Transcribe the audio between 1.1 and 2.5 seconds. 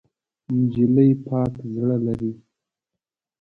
پاک زړه لري.